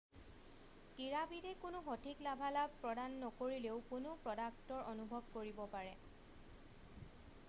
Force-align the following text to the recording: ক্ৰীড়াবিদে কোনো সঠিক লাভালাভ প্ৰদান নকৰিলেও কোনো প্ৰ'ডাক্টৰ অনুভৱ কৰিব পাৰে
ক্ৰীড়াবিদে 0.93 1.51
কোনো 1.65 1.81
সঠিক 1.89 2.23
লাভালাভ 2.27 2.73
প্ৰদান 2.85 3.19
নকৰিলেও 3.25 3.77
কোনো 3.91 4.15
প্ৰ'ডাক্টৰ 4.25 4.91
অনুভৱ 4.95 5.31
কৰিব 5.37 5.61
পাৰে 5.77 5.93